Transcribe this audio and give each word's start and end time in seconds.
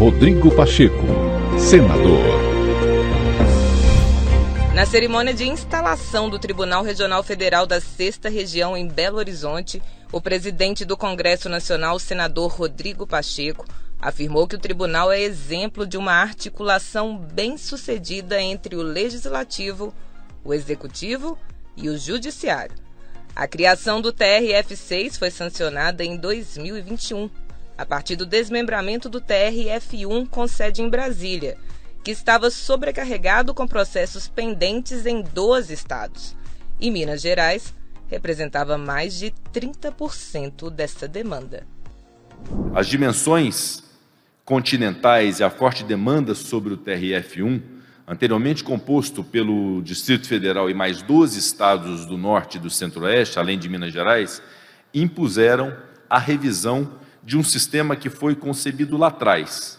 Rodrigo 0.00 0.50
Pacheco, 0.50 1.04
senador. 1.58 2.24
Na 4.74 4.86
cerimônia 4.86 5.34
de 5.34 5.46
instalação 5.46 6.30
do 6.30 6.38
Tribunal 6.38 6.82
Regional 6.82 7.22
Federal 7.22 7.66
da 7.66 7.82
Sexta 7.82 8.30
Região 8.30 8.74
em 8.74 8.88
Belo 8.88 9.18
Horizonte, 9.18 9.82
o 10.10 10.18
presidente 10.18 10.86
do 10.86 10.96
Congresso 10.96 11.50
Nacional, 11.50 11.98
senador 11.98 12.50
Rodrigo 12.50 13.06
Pacheco, 13.06 13.66
afirmou 14.00 14.48
que 14.48 14.56
o 14.56 14.58
tribunal 14.58 15.12
é 15.12 15.20
exemplo 15.20 15.86
de 15.86 15.98
uma 15.98 16.14
articulação 16.14 17.18
bem-sucedida 17.18 18.40
entre 18.40 18.76
o 18.76 18.82
legislativo, 18.82 19.92
o 20.42 20.54
executivo 20.54 21.38
e 21.76 21.90
o 21.90 21.98
judiciário. 21.98 22.74
A 23.36 23.46
criação 23.46 24.00
do 24.00 24.14
TRF6 24.14 25.18
foi 25.18 25.30
sancionada 25.30 26.02
em 26.02 26.16
2021 26.16 27.28
a 27.80 27.86
partir 27.86 28.14
do 28.14 28.26
desmembramento 28.26 29.08
do 29.08 29.22
TRF1 29.22 30.28
com 30.28 30.46
sede 30.46 30.82
em 30.82 30.88
Brasília, 30.90 31.56
que 32.04 32.10
estava 32.10 32.50
sobrecarregado 32.50 33.54
com 33.54 33.66
processos 33.66 34.28
pendentes 34.28 35.06
em 35.06 35.22
12 35.22 35.72
estados. 35.72 36.36
E 36.78 36.90
Minas 36.90 37.22
Gerais 37.22 37.74
representava 38.06 38.76
mais 38.76 39.18
de 39.18 39.32
30% 39.50 40.68
dessa 40.70 41.08
demanda. 41.08 41.66
As 42.74 42.86
dimensões 42.86 43.82
continentais 44.44 45.40
e 45.40 45.42
a 45.42 45.48
forte 45.48 45.82
demanda 45.82 46.34
sobre 46.34 46.74
o 46.74 46.76
TRF1, 46.76 47.62
anteriormente 48.06 48.62
composto 48.62 49.24
pelo 49.24 49.80
Distrito 49.80 50.28
Federal 50.28 50.68
e 50.68 50.74
mais 50.74 51.00
12 51.00 51.38
estados 51.38 52.04
do 52.04 52.18
norte 52.18 52.58
e 52.58 52.60
do 52.60 52.68
centro-oeste, 52.68 53.38
além 53.38 53.58
de 53.58 53.70
Minas 53.70 53.90
Gerais, 53.90 54.42
impuseram 54.92 55.74
a 56.10 56.18
revisão 56.18 57.00
de 57.22 57.36
um 57.36 57.42
sistema 57.42 57.96
que 57.96 58.08
foi 58.08 58.34
concebido 58.34 58.96
lá 58.96 59.08
atrás. 59.08 59.78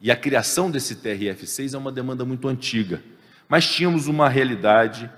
E 0.00 0.10
a 0.10 0.16
criação 0.16 0.70
desse 0.70 0.96
TRF6 0.96 1.74
é 1.74 1.78
uma 1.78 1.90
demanda 1.90 2.24
muito 2.24 2.48
antiga. 2.48 3.02
Mas 3.48 3.66
tínhamos 3.66 4.06
uma 4.06 4.28
realidade 4.28 5.10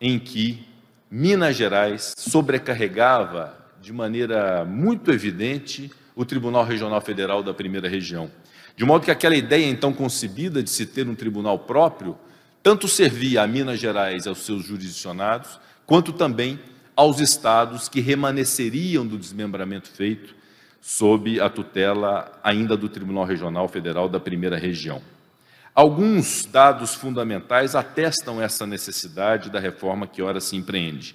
em 0.00 0.18
que 0.18 0.66
Minas 1.10 1.56
Gerais 1.56 2.14
sobrecarregava 2.16 3.58
de 3.80 3.92
maneira 3.92 4.64
muito 4.64 5.10
evidente 5.10 5.90
o 6.14 6.24
Tribunal 6.24 6.64
Regional 6.64 7.00
Federal 7.00 7.42
da 7.42 7.54
Primeira 7.54 7.88
Região. 7.88 8.30
De 8.76 8.84
modo 8.84 9.04
que 9.04 9.10
aquela 9.10 9.34
ideia 9.34 9.66
então 9.66 9.92
concebida 9.92 10.62
de 10.62 10.70
se 10.70 10.86
ter 10.86 11.08
um 11.08 11.14
tribunal 11.14 11.58
próprio, 11.58 12.16
tanto 12.62 12.86
servia 12.86 13.42
a 13.42 13.46
Minas 13.46 13.80
Gerais 13.80 14.26
aos 14.26 14.44
seus 14.44 14.64
jurisdicionados, 14.64 15.58
quanto 15.86 16.12
também 16.12 16.60
aos 16.94 17.20
estados 17.20 17.88
que 17.88 18.00
remanesceriam 18.00 19.06
do 19.06 19.18
desmembramento 19.18 19.88
feito 19.88 20.34
sob 20.80 21.40
a 21.40 21.50
tutela 21.50 22.32
ainda 22.42 22.76
do 22.76 22.88
Tribunal 22.88 23.24
Regional 23.24 23.68
Federal 23.68 24.08
da 24.08 24.18
Primeira 24.18 24.56
Região. 24.56 25.02
Alguns 25.74 26.44
dados 26.46 26.94
fundamentais 26.94 27.74
atestam 27.74 28.42
essa 28.42 28.66
necessidade 28.66 29.50
da 29.50 29.60
reforma 29.60 30.06
que 30.06 30.22
ora 30.22 30.40
se 30.40 30.56
empreende. 30.56 31.14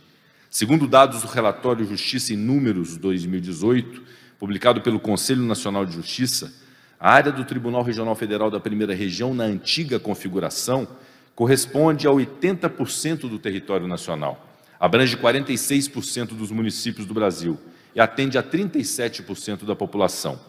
Segundo 0.50 0.88
dados 0.88 1.24
do 1.24 1.28
relatório 1.28 1.86
Justiça 1.86 2.34
em 2.34 2.38
Números 2.38 2.96
2018, 2.96 4.02
publicado 4.40 4.82
pelo 4.82 5.00
Conselho 5.00 5.42
Nacional 5.42 5.86
de 5.86 5.94
Justiça, 5.94 6.54
a 6.98 7.12
área 7.12 7.32
do 7.32 7.44
Tribunal 7.44 7.84
Regional 7.84 8.16
Federal 8.16 8.50
da 8.50 8.60
Primeira 8.60 8.96
Região, 8.96 9.34
na 9.34 9.44
antiga 9.44 10.00
configuração, 10.00 10.88
corresponde 11.36 12.08
a 12.08 12.12
80% 12.12 13.28
do 13.28 13.38
território 13.38 13.88
nacional, 13.88 14.48
abrange 14.80 15.18
46% 15.18 16.28
dos 16.28 16.52
municípios 16.52 17.06
do 17.06 17.14
Brasil 17.14 17.60
e 17.96 18.02
atende 18.02 18.38
a 18.38 18.44
37% 18.44 19.66
da 19.66 19.76
população. 19.76 20.40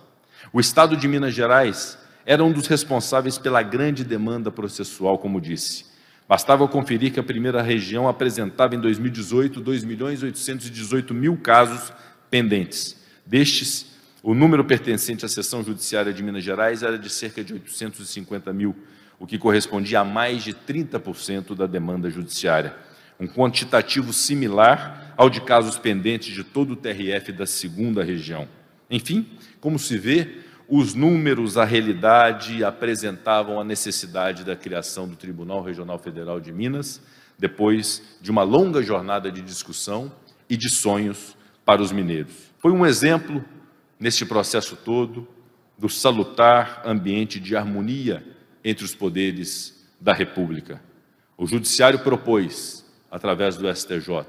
O 0.53 0.61
Estado 0.61 0.97
de 0.97 1.07
Minas 1.07 1.33
Gerais 1.33 1.97
era 2.27 2.43
um 2.43 2.53
dos 2.53 2.67
responsáveis 2.67 3.39
pela 3.39 3.63
grande 3.63 4.05
demanda 4.05 4.51
processual, 4.51 5.19
como 5.19 5.41
disse. 5.41 5.87
Bastava 6.29 6.67
conferir 6.67 7.13
que 7.13 7.21
a 7.21 7.23
primeira 7.23 7.63
região 7.63 8.09
apresentava 8.09 8.75
em 8.75 8.81
2018 8.81 9.61
2 9.61 9.85
milhões 9.85 10.23
818 10.25 11.15
mil 11.15 11.37
casos 11.37 11.93
pendentes. 12.29 12.97
Destes, 13.25 13.87
o 14.25 14.35
número 14.35 14.65
pertencente 14.65 15.25
à 15.25 15.29
seção 15.29 15.63
judiciária 15.63 16.13
de 16.13 16.25
Minas 16.25 16.43
Gerais 16.43 16.83
era 16.83 16.99
de 16.99 17.09
cerca 17.09 17.45
de 17.45 17.53
850 17.53 18.53
mil, 18.53 18.75
o 19.21 19.27
que 19.27 19.39
correspondia 19.39 20.01
a 20.01 20.05
mais 20.05 20.43
de 20.43 20.53
30% 20.53 21.55
da 21.55 21.67
demanda 21.67 22.11
judiciária 22.11 22.75
um 23.19 23.27
quantitativo 23.27 24.13
similar 24.13 25.06
ao 25.17 25.31
de 25.31 25.41
casos 25.41 25.79
pendentes 25.79 26.35
de 26.35 26.45
todo 26.45 26.73
o 26.73 26.77
TRF 26.77 27.33
da 27.33 27.47
segunda 27.47 28.05
região. 28.05 28.49
Enfim, 28.91 29.27
como 29.61 29.79
se 29.79 29.97
vê, 29.97 30.43
os 30.69 30.95
números, 30.95 31.57
a 31.57 31.65
realidade 31.65 32.65
apresentavam 32.65 33.61
a 33.61 33.65
necessidade 33.65 34.45
da 34.45 34.57
criação 34.57 35.09
do 35.09 35.15
Tribunal 35.15 35.63
Regional 35.63 35.99
Federal 35.99 36.41
de 36.41 36.53
Minas, 36.53 37.01
depois 37.39 38.19
de 38.21 38.31
uma 38.31 38.43
longa 38.43 38.83
jornada 38.83 39.31
de 39.31 39.43
discussão 39.43 40.11
e 40.51 40.57
de 40.57 40.69
sonhos 40.69 41.37
para 41.65 41.81
os 41.81 41.93
mineiros. 41.93 42.33
Foi 42.59 42.73
um 42.73 42.85
exemplo, 42.85 43.45
neste 43.99 44.27
processo 44.27 44.77
todo, 44.77 45.29
do 45.79 45.89
salutar 45.89 46.83
ambiente 46.85 47.39
de 47.39 47.55
harmonia 47.55 48.25
entre 48.65 48.85
os 48.85 48.95
poderes 48.95 49.87
da 50.01 50.13
República. 50.13 50.81
O 51.37 51.47
Judiciário 51.47 52.01
propôs 52.01 52.85
através 53.11 53.57
do 53.57 53.73
STJ. 53.73 54.27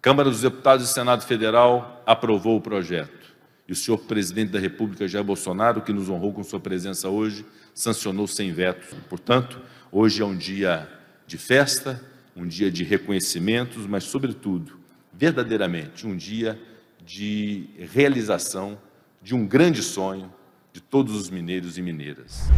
Câmara 0.00 0.30
dos 0.30 0.42
Deputados 0.42 0.88
e 0.88 0.92
Senado 0.92 1.24
Federal 1.24 2.02
aprovou 2.06 2.56
o 2.56 2.60
projeto. 2.60 3.34
E 3.66 3.72
o 3.72 3.76
senhor 3.76 3.98
presidente 3.98 4.52
da 4.52 4.58
República, 4.58 5.08
Jair 5.08 5.24
Bolsonaro, 5.24 5.82
que 5.82 5.92
nos 5.92 6.08
honrou 6.08 6.32
com 6.32 6.42
sua 6.44 6.60
presença 6.60 7.08
hoje, 7.08 7.44
sancionou 7.74 8.26
sem 8.26 8.52
veto. 8.52 8.96
Portanto, 9.08 9.60
hoje 9.90 10.22
é 10.22 10.24
um 10.24 10.36
dia 10.36 10.88
de 11.26 11.36
festa, 11.36 12.00
um 12.34 12.46
dia 12.46 12.70
de 12.70 12.84
reconhecimentos, 12.84 13.86
mas, 13.86 14.04
sobretudo, 14.04 14.78
verdadeiramente, 15.12 16.06
um 16.06 16.16
dia 16.16 16.58
de 17.04 17.68
realização 17.92 18.78
de 19.20 19.34
um 19.34 19.46
grande 19.46 19.82
sonho 19.82 20.32
de 20.72 20.80
todos 20.80 21.14
os 21.14 21.28
mineiros 21.28 21.76
e 21.76 21.82
mineiras. 21.82 22.48